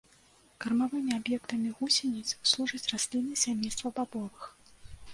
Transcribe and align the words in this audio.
Кармавымі 0.63 1.11
аб'ектамі 1.17 1.75
гусеніц 1.81 2.25
служаць 2.55 2.85
расліны 2.95 3.33
сямейства 3.45 3.97
бабовых. 4.01 4.53